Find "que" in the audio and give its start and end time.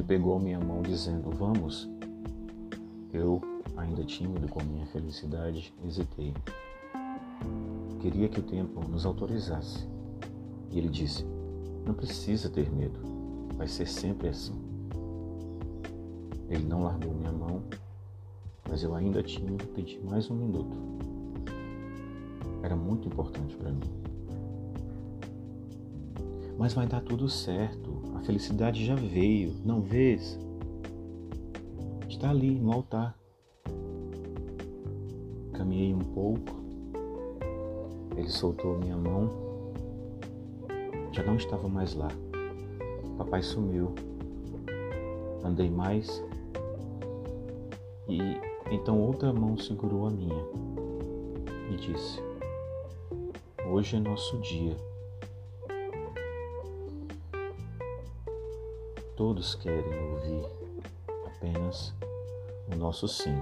8.28-8.38, 19.22-19.40